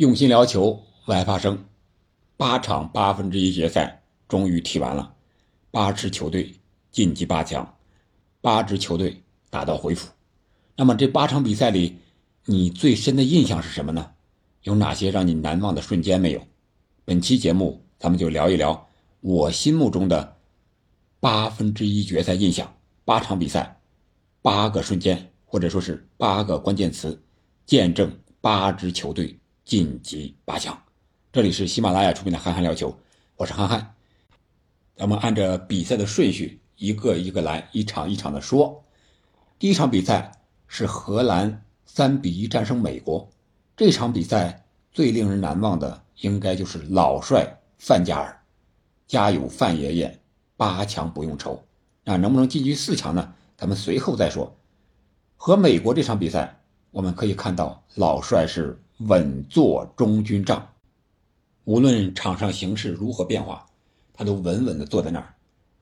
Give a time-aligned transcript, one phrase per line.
[0.00, 1.62] 用心聊球，爱发声。
[2.38, 5.14] 八场八分之一决赛终于踢完了，
[5.70, 6.54] 八支球队
[6.90, 7.76] 晋级八强，
[8.40, 10.10] 八支球队打道回府。
[10.74, 11.98] 那么这八场比赛里，
[12.46, 14.10] 你最深的印象是什么呢？
[14.62, 16.40] 有哪些让你难忘的瞬间没有？
[17.04, 18.88] 本期节目咱们就聊一聊
[19.20, 20.38] 我心目中的
[21.20, 22.74] 八分之一决赛印象。
[23.04, 23.78] 八场比赛，
[24.40, 27.22] 八个瞬间，或者说是八个关键词，
[27.66, 28.10] 见证
[28.40, 29.38] 八支球队。
[29.64, 30.76] 晋级八强，
[31.32, 32.90] 这里是喜马拉雅出品的《憨憨聊球》，
[33.36, 33.94] 我是憨憨。
[34.96, 38.82] 咱们按照比赛的顺序，一个一个来，一场一场的说。
[39.58, 40.32] 第一场比赛
[40.66, 43.30] 是荷兰三比一战胜美国，
[43.76, 48.42] 这场比赛最令人难忘的应该就是老帅范加尔，
[49.06, 50.20] 加油范爷爷，
[50.56, 51.62] 八强不用愁。
[52.02, 53.34] 那能不能晋级四强呢？
[53.56, 54.56] 咱们随后再说。
[55.36, 58.76] 和美国这场比赛，我们可以看到老帅是。
[59.06, 60.74] 稳坐中军帐，
[61.64, 63.66] 无论场上形势如何变化，
[64.12, 65.34] 他都稳稳地坐在那儿。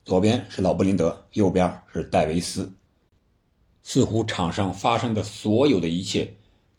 [0.04, 2.72] 左边是老布林德，右边是戴维斯，
[3.82, 6.32] 似乎场上发生的所有的一切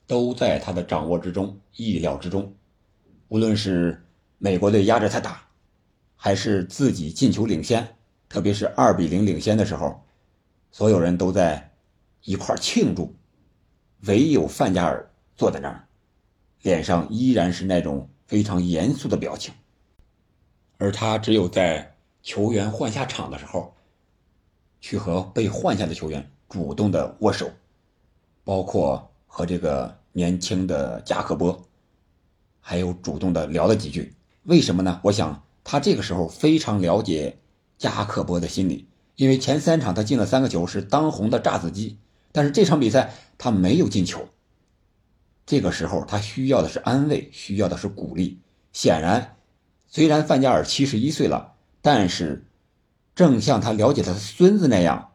[0.07, 2.55] 都在他的掌握之中、意料之中。
[3.27, 4.01] 无论是
[4.37, 5.45] 美国队压着他打，
[6.15, 7.85] 还是自己进球领先，
[8.29, 10.01] 特别是二比零领先的时候，
[10.71, 11.73] 所有人都在
[12.23, 13.13] 一块庆祝，
[14.05, 15.85] 唯有范加尔坐在那儿。
[16.61, 19.53] 脸上依然是那种非常严肃的表情，
[20.77, 23.73] 而他只有在球员换下场的时候，
[24.81, 27.49] 去和被换下的球员主动的握手，
[28.43, 31.65] 包括和这个年轻的加克波，
[32.59, 34.13] 还有主动的聊了几句。
[34.43, 34.99] 为什么呢？
[35.03, 37.37] 我想他这个时候非常了解
[37.77, 41.97] 加克波的心理，因为前三场他进了三个球，是当红的炸子鸡，
[42.31, 44.27] 但是这场比赛他没有进球。
[45.49, 48.39] 这个时候，他需要的是安慰，需要的是鼓励。
[48.71, 49.35] 显然，
[49.87, 52.45] 虽然范加尔七十一岁了，但是
[53.15, 55.09] 正像他了解他的孙子那样，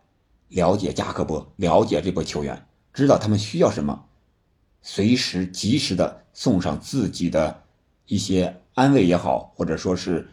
[0.49, 4.07] 了解加克波，了解这波球员，知道他们需要什么，
[4.83, 7.63] 随时及时的送上自己的
[8.07, 10.29] 一些安慰也好，或者说是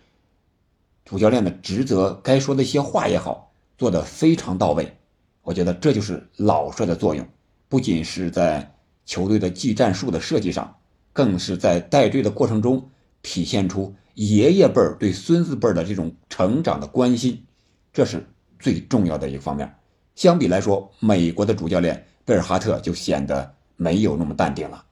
[1.05, 4.97] 主教练的职责该说的一些话也好，做的非常到位。
[5.43, 7.23] 我觉得这就是老帅的作用，
[7.69, 8.67] 不仅是在。
[9.11, 10.73] 球队的技战术的设计上，
[11.11, 12.89] 更是在带队的过程中
[13.21, 17.43] 体现出爷爷辈儿对孙子辈儿的这种成长的关心，
[17.91, 18.25] 这是
[18.57, 19.75] 最重要的一个方面。
[20.15, 24.85] 相比来说，美国的主教练贝尔哈特就显得没有那么淡定了。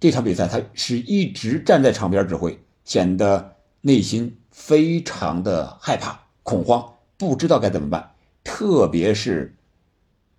[0.00, 8.10] 这场比赛他是一直站在场边指挥，显得内心非常的害怕、恐慌，不知道该怎么办。
[8.42, 9.54] 特别是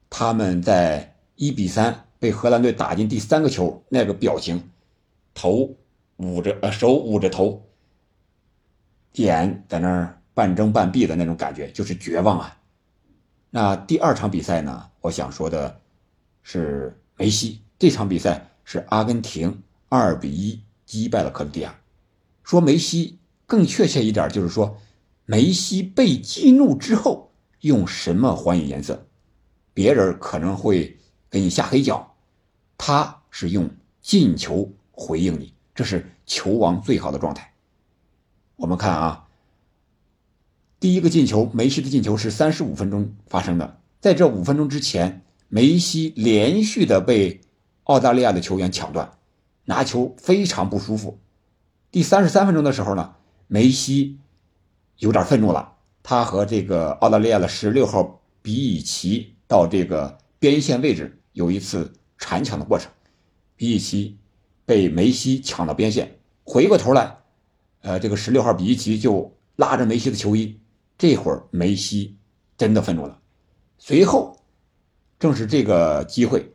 [0.09, 2.03] 他们在一比三。
[2.23, 4.69] 被荷兰队打进第三个球，那个表情，
[5.34, 5.75] 头
[6.16, 7.61] 捂着呃手捂着头，
[9.16, 12.57] 眼在那儿半睁半闭的那种感觉，就是绝望啊。
[13.50, 14.89] 那第二场比赛呢？
[15.01, 15.81] 我想说的
[16.44, 17.59] 是梅西。
[17.78, 21.78] 这场比赛是阿根廷二比一击败了克罗地亚。
[22.41, 24.78] 说梅西更确切一点，就是说
[25.25, 29.07] 梅西被激怒之后用什么还以颜色？
[29.73, 30.97] 别人可能会
[31.29, 32.12] 给你下黑脚。
[32.78, 33.69] 他是用
[34.01, 37.53] 进球回应你，这是球王最好的状态。
[38.56, 39.28] 我们看啊，
[40.79, 47.41] 第一个进球，梅西的进球是三十五分钟发生的，在这五分钟之前，梅西连续的被
[47.85, 49.11] 澳大利亚的球员抢断，
[49.66, 51.19] 拿球非常不舒服。
[51.91, 53.16] 第三十三分钟的时候呢，
[53.47, 54.19] 梅西
[54.97, 55.73] 有点愤怒了，
[56.03, 61.94] 他和这个澳大利亚的十六号比以奇到这个边线位置有一次。
[62.23, 62.89] 铲抢的过程，
[63.57, 64.17] 比伊奇
[64.66, 67.17] 被梅西抢到边线，回过头来，
[67.81, 70.57] 呃，这个十六号比伊奇就拉着梅西的球衣。
[70.97, 72.16] 这会儿梅西
[72.57, 73.19] 真的愤怒了。
[73.78, 74.39] 随后，
[75.19, 76.53] 正是这个机会，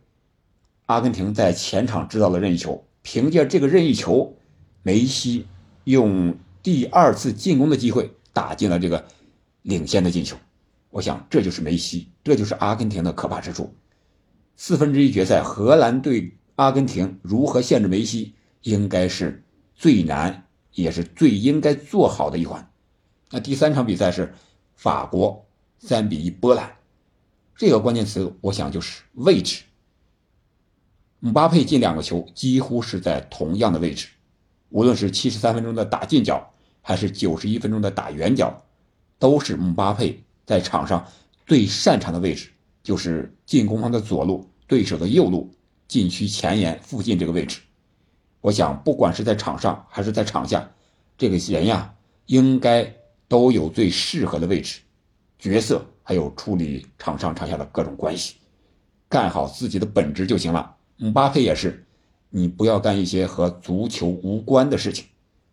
[0.87, 4.35] 阿根廷在前场制造了任意球，凭借这个任意球，
[4.81, 5.45] 梅西
[5.83, 9.05] 用第二次进攻的机会打进了这个
[9.61, 10.35] 领先的进球。
[10.89, 13.71] 我想，这就是梅西，这就是阿根廷的可怕之处。
[14.61, 19.41] 四分之一决赛，荷兰对阿根廷如何限制梅西，应该是
[19.73, 22.69] 最难也是最应该做好的一环。
[23.31, 24.33] 那第三场比赛是
[24.75, 25.47] 法国
[25.77, 26.75] 三比一波兰，
[27.55, 29.63] 这个关键词我想就是位置。
[31.21, 34.09] 姆巴佩进两个球几乎是在同样的位置，
[34.67, 38.61] 无论是七十三分钟的打近角，还是九十一分钟的打远角，
[39.17, 41.07] 都是姆巴佩在场上
[41.47, 42.49] 最擅长的位置。
[42.89, 45.51] 就是进攻方的左路，对手的右路，
[45.87, 47.59] 禁区前沿附近这个位置。
[48.41, 50.67] 我想，不管是在场上还是在场下，
[51.15, 51.93] 这个人呀，
[52.25, 52.91] 应该
[53.27, 54.79] 都有最适合的位置、
[55.37, 58.37] 角色，还有处理场上场下的各种关系，
[59.07, 60.75] 干好自己的本职就行了。
[60.97, 61.85] 姆巴佩也是，
[62.31, 65.05] 你不要干一些和足球无关的事情，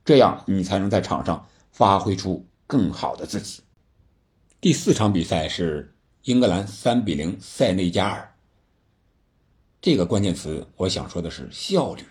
[0.07, 3.61] 这样你才能在场上发挥出更好的自己。
[4.59, 5.93] 第四场比赛是
[6.27, 8.35] 英格兰三比零塞内加尔。
[9.81, 12.03] 这个关键词，我想说的是效率。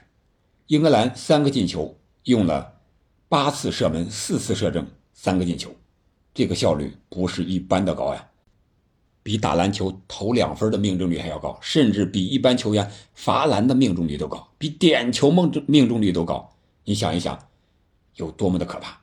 [0.67, 2.79] 英格兰三个进球用了
[3.27, 5.75] 八次射门，四次射正，三个进球，
[6.33, 8.25] 这个效率不是一般的高呀，
[9.21, 16.55] 比打篮球投两分的命中率还要高，甚至比一般球员罚篮的命中率都高，比点球命中命中率都高。
[16.85, 17.49] 你想一想，
[18.15, 19.01] 有多么的可怕！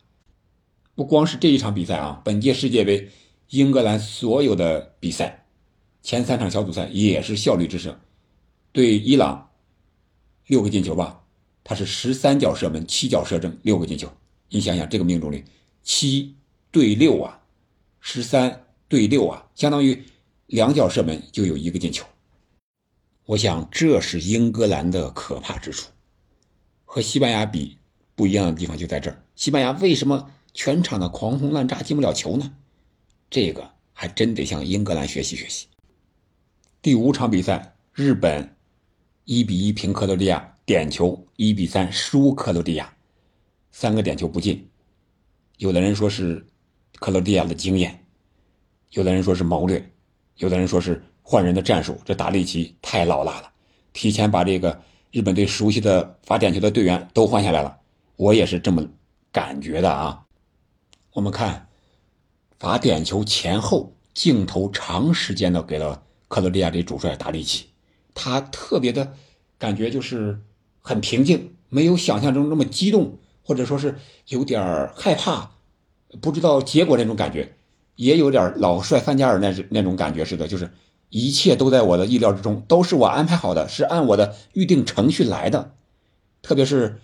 [0.94, 3.10] 不光是这一场比赛啊，本届世界杯，
[3.52, 5.44] 英格兰所有的比赛，
[6.00, 7.94] 前三场小组赛也是效率之胜。
[8.72, 9.50] 对伊朗，
[10.46, 11.22] 六个进球吧，
[11.62, 14.10] 他是十三脚射门，七脚射正，六个进球。
[14.48, 15.44] 你想想这个命中率，
[15.82, 16.34] 七
[16.70, 17.42] 对六啊，
[18.00, 20.02] 十三对六啊，相当于
[20.46, 22.06] 两脚射门就有一个进球。
[23.26, 25.90] 我想这是英格兰的可怕之处，
[26.86, 27.76] 和西班牙比
[28.14, 29.22] 不一样的地方就在这儿。
[29.36, 32.54] 西班牙为什么全场的狂轰滥炸进不了球呢？
[33.32, 35.66] 这个还真得向英格兰学习学习。
[36.82, 38.46] 第五场比赛，日本。
[39.24, 42.92] 一比一平克罗地亚，点球一比三输克罗地亚，
[43.70, 44.68] 三个点球不进。
[45.58, 46.44] 有的人说是
[46.96, 48.04] 克罗地亚的经验，
[48.90, 49.92] 有的人说是谋略，
[50.38, 51.96] 有的人说是换人的战术。
[52.04, 53.52] 这达利奇太老辣了，
[53.92, 54.82] 提前把这个
[55.12, 57.78] 日本队熟悉的罚点球的队员都换下来了。
[58.16, 58.84] 我也是这么
[59.30, 60.20] 感觉的啊。
[61.12, 61.68] 我们看
[62.62, 67.66] 罚点球前后镜头长时间的给了克罗地亚这主帅达利奇。
[68.14, 69.14] 他特别的
[69.58, 70.38] 感觉就是
[70.80, 73.98] 很平静，没有想象中那么激动，或者说是
[74.28, 75.50] 有点害怕，
[76.20, 77.56] 不知道结果那种感觉，
[77.96, 80.70] 也有点老帅范加尔那那种感觉似的，就是
[81.08, 85.72] 一切都在我的意料之中，都是我安排好的，是按我的预定程序来的。
[86.42, 87.00] 特别是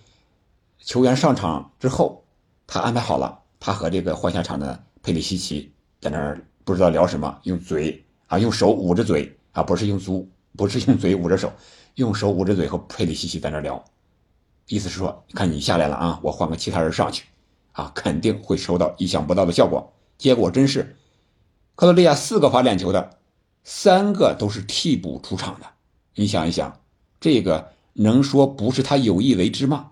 [0.79, 2.23] 球员上场之后，
[2.65, 10.29] 他安排好了，他和这个换下场的佩里西奇在那儿不知道聊什么，用嘴啊，用手捂着嘴啊，不是用足。
[10.57, 11.53] 不是用嘴捂着手，
[11.93, 13.81] 用手捂着嘴和佩里西奇在那聊，
[14.67, 17.23] 意思是说，看你下来了啊，我换个其他人上去，
[17.71, 19.93] 啊，肯定会收到意想不到的效果。
[20.17, 20.97] 结果真是，
[21.75, 23.19] 克罗地亚四个罚点球的，
[23.63, 25.67] 三个都是替补出场的。
[26.15, 26.81] 你想一想，
[27.21, 29.91] 这个能说不是他有意为之吗？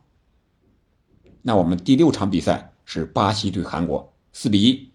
[1.44, 4.92] 那我们第六场比赛是巴西对韩国，四比一，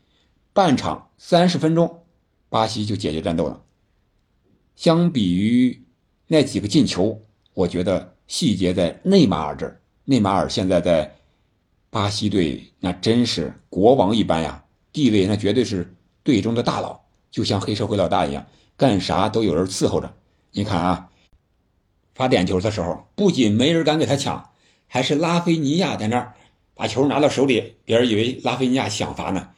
[0.55, 2.05] 半场三十分钟，
[2.51, 3.63] 巴西就解决战斗了。
[4.77, 5.83] 相比于
[6.27, 7.23] 那几个进球，
[7.55, 9.81] 我觉得细节在内马尔这儿。
[10.05, 11.15] 内马尔现在在
[11.89, 14.63] 巴西队那真是国王一般呀，
[14.93, 17.01] 地位那绝对是队中的大佬，
[17.31, 18.45] 就像黑社会老大一样，
[18.77, 20.15] 干啥都有人伺候着。
[20.51, 21.09] 你看啊，
[22.15, 24.51] 罚点球的时候，不仅没人敢给他抢，
[24.87, 26.35] 还是拉菲尼亚在那儿
[26.75, 29.51] 把球拿到手里，别人以为拉菲尼亚想罚呢，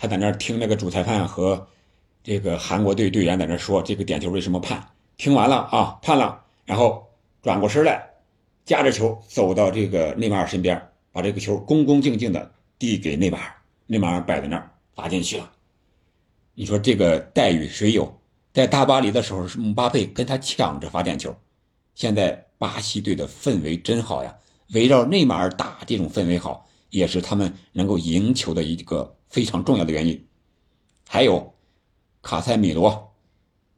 [0.00, 1.68] 他在那儿听那个主裁判和。
[2.22, 4.86] 这个韩国队队员在那儿说：“这个点球为什么判？”
[5.16, 7.02] 听完了啊，判了，然后
[7.40, 8.06] 转过身来，
[8.66, 10.80] 夹着球走到这个内马尔身边，
[11.12, 13.54] 把这个球恭恭敬敬的递给内马尔。
[13.86, 15.50] 内马尔摆在那儿罚进去了。
[16.54, 18.14] 你说这个待遇谁有？
[18.52, 21.34] 在大巴黎的时候是姆巴佩跟他抢着罚点球，
[21.94, 24.36] 现在巴西队的氛围真好呀，
[24.74, 30.26] 围绕内马尔打，这种氛围好，也是他们能够赢球的一个非常重要的原因。
[31.08, 31.54] 还有。
[32.22, 33.14] 卡塞米罗，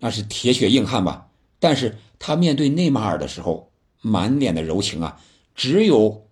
[0.01, 1.29] 那是铁血硬汉吧？
[1.61, 5.21] 但是他面对内马尔的时候，满脸的柔情啊，
[5.55, 6.27] 只有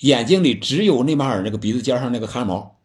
[0.00, 2.76] 眼睛里只有内马尔那个鼻子尖上那个汗毛。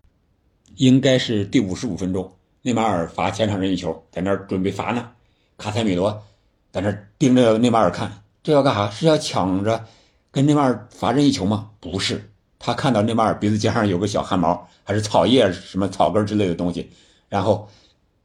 [0.76, 2.32] 应该是第五十五分钟，
[2.62, 5.10] 内马尔罚前场任意球，在那儿准备罚呢。
[5.58, 6.24] 卡塞米罗
[6.72, 8.92] 在那盯着内马尔看，这要干啥？
[8.92, 9.84] 是要抢着
[10.30, 11.72] 跟内马尔罚任意球吗？
[11.80, 16.90] 不是，他看到内马尔鼻子尖上有个小汗毛，还是草叶什么草根之类的东西，
[17.28, 17.68] 然后。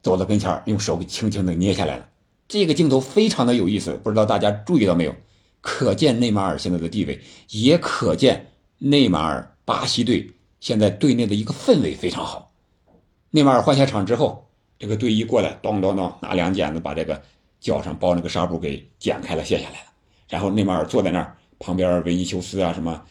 [0.05, 2.07] 走到跟前用手给轻轻的捏下来了。
[2.47, 5.15] 这个镜头非常的有意思，不知道大家注意到没有？
[5.61, 12.51] 可见内马尔现在的地位，也可见内马尔巴西队现在队内的一个氛围非常好。
[13.31, 17.19] 内马尔换下场之后，这个队医过来，咚咚咚，拿两剪子把这个
[17.59, 19.87] 脚上包那个纱布给剪开了，卸下来了。
[20.29, 23.01] 然后内马尔坐在那儿，旁边维尼修斯啊什么，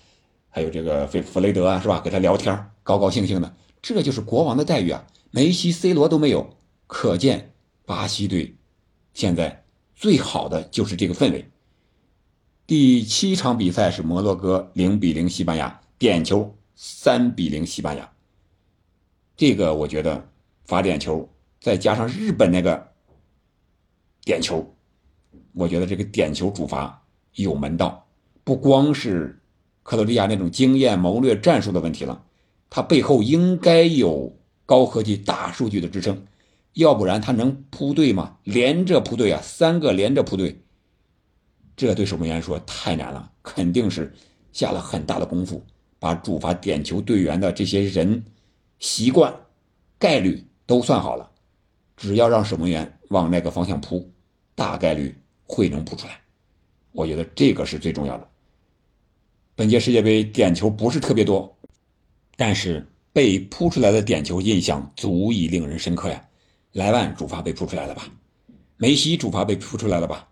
[0.55, 1.99] 还有这个弗弗雷德啊，是吧？
[1.99, 3.57] 跟他聊天，高高兴兴的。
[3.83, 5.05] 这就是国王的待遇啊！
[5.33, 6.49] 梅西、C 罗都没有。
[6.87, 7.53] 可见，
[7.85, 8.55] 巴西队
[9.15, 9.65] 现在
[9.97, 11.51] 最好的就是这个氛围。
[12.69, 18.09] 第七场比赛是摩洛哥零比零西班牙，点球三比零西班牙。
[19.37, 20.31] 这个我觉得
[20.67, 21.29] 罚点球，
[21.61, 22.93] 再加上日本那个
[24.25, 24.73] 点球，
[25.53, 28.07] 我觉得这个点球主罚有门道，
[28.45, 29.37] 不光是
[29.85, 32.25] 克罗地亚那种经验谋略战术的问题了，
[32.69, 34.37] 它背后应该有
[34.67, 36.27] 高科技大数据的支撑，
[36.73, 38.39] 要不然他能扑队吗？
[38.43, 40.59] 连着扑队啊，三个连着扑队。
[41.77, 44.13] 这对守门员说太难了，肯定是
[44.53, 45.63] 下了很大的功夫，
[45.99, 48.25] 把主罚点球队员的这些人
[48.79, 49.35] 习惯、
[49.99, 51.31] 概率都算好了，
[51.97, 54.11] 只要让守门员往那个方向扑，
[54.55, 55.15] 大概率
[55.47, 56.19] 会能扑出来。
[56.93, 58.29] 我觉得这个是最重要的。
[59.57, 61.57] 本届世界杯点球不是特别多，
[62.37, 66.25] 但是被扑出来的点球印象足以令人深刻呀。
[66.73, 68.09] 莱万主罚被扑出来了吧？
[68.77, 70.29] 梅西主罚被扑出来了吧？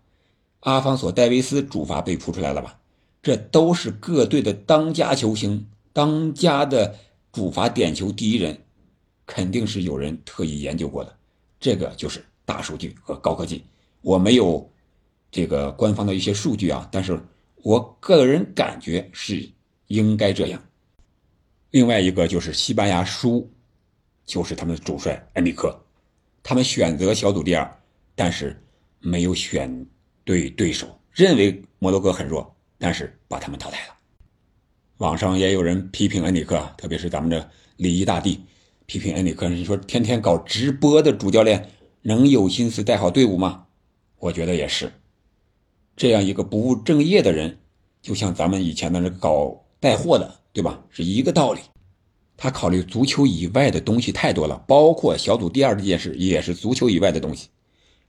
[0.59, 2.77] 阿方索·戴维斯主罚被扑出来了吧？
[3.21, 6.93] 这都是各队的当家球星，当家的
[7.31, 8.57] 主罚点球第一人，
[9.25, 11.15] 肯定是有人特意研究过的。
[11.61, 13.63] 这个就是大数据和高科技。
[14.01, 14.69] 我没有
[15.31, 17.17] 这个官方的一些数据啊，但是
[17.63, 19.49] 我个人感觉是
[19.87, 20.61] 应该这样。
[21.71, 23.49] 另外一个就是西班牙输，
[24.25, 25.75] 就是他们的主帅恩里克，
[26.43, 27.79] 他们选择小组第二，
[28.15, 28.61] 但是
[28.99, 29.85] 没有选。
[30.25, 33.93] 对对手认为摩洛哥很弱，但是把他们淘汰了。
[34.99, 38.39] 网上也有人批评恩里克，特别是咱们的礼仪大帝，
[38.85, 39.49] 批评恩里克。
[39.49, 41.69] 你说天天搞直播的主教练
[42.03, 43.65] 能有心思带好队伍吗？
[44.17, 44.89] 我觉得也是。
[46.03, 47.59] 这样一个不务正业的人，
[48.01, 50.83] 就像咱们以前的那个搞带货的，对吧？
[50.89, 51.61] 是一个道理。
[52.35, 57.47] 他考虑足球以外的东西太多了，包括小组第二这件事也是足球以外的东西。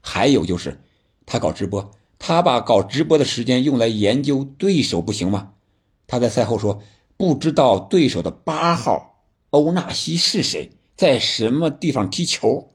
[0.01, 0.77] 还有就是
[1.25, 1.89] 他搞直播。
[2.19, 5.53] 他把搞直播的时间用来研究对手不行吗？
[6.05, 6.81] 他在赛后说
[7.15, 9.21] ：“不知道对手的八号
[9.51, 12.73] 欧纳西是谁，在什么地方踢球。”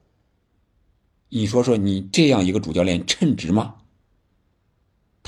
[1.29, 3.75] 你说说，你这样一个主教练称职吗？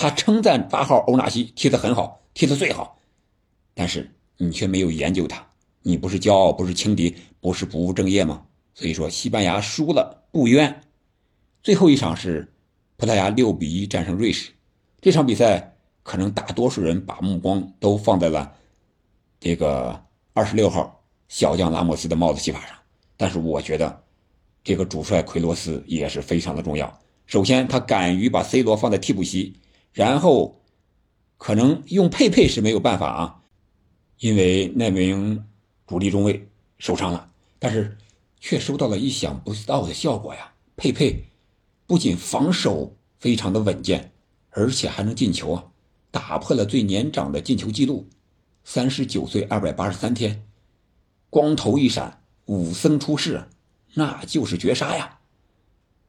[0.02, 2.98] 他称赞八号欧纳西踢得很好，踢得最好，
[3.74, 5.46] 但是你却没有研究他，
[5.82, 8.42] 你不是骄傲，不是轻敌，不是不务正业吗？
[8.74, 10.82] 所以说，西班牙输了不冤。
[11.62, 12.48] 最后一场是。
[12.98, 14.52] 葡萄牙六比一战胜瑞士，
[15.00, 18.52] 这场比赛可能大多数人把目光都放在了
[19.40, 20.00] 这个
[20.34, 22.76] 二十六号小将拉莫斯的帽子戏法上，
[23.16, 24.04] 但是我觉得
[24.62, 26.96] 这个主帅奎罗斯也是非常的重要。
[27.26, 29.52] 首先，他敢于把 C 罗放在替补席，
[29.92, 30.62] 然后
[31.36, 33.42] 可能用佩佩是没有办法啊，
[34.18, 35.44] 因为那名
[35.86, 37.96] 主力中卫受伤了，但是
[38.40, 41.24] 却收到了意想不到的效果呀，佩佩。
[41.84, 44.12] 不仅防守非常的稳健，
[44.48, 45.64] 而且还能进球啊！
[46.10, 48.08] 打破了最年长的进球记录，
[48.64, 50.42] 三十九岁二百八十三天，
[51.28, 53.46] 光头一闪，武僧出世，
[53.92, 55.18] 那就是绝杀呀！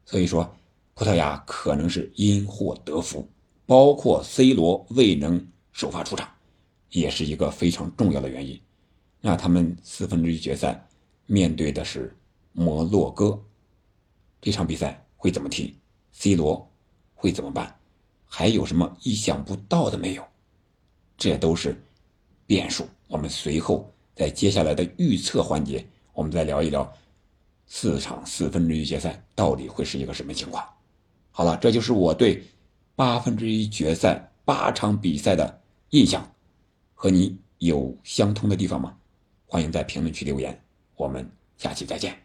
[0.05, 0.55] 所以说，
[0.93, 3.27] 葡萄牙可能是因祸得福，
[3.65, 6.29] 包括 C 罗未能首发出场，
[6.89, 8.59] 也是一个非常重要的原因。
[9.21, 10.87] 那他们四分之一决赛
[11.25, 12.15] 面对的是
[12.51, 13.39] 摩洛哥，
[14.41, 14.99] 这场比赛。
[15.23, 15.73] 会怎么踢
[16.11, 16.69] ？C 罗
[17.15, 17.73] 会怎么办？
[18.25, 20.27] 还有什么意想不到的没有？
[21.17, 21.81] 这都是
[22.45, 22.85] 变数。
[23.07, 26.93] 我们随后在接下来的预测环节，我们再聊一聊
[27.67, 30.61] 四场四分之一决赛到底会是一个什么情况。
[31.31, 32.43] 好了，这就是我对
[32.95, 36.25] 八分之一决赛八场比赛的印象，
[36.93, 38.95] 和你有相通的地方吗？
[39.45, 40.59] 欢迎在评论区留言。
[40.95, 42.22] 我们下期再见。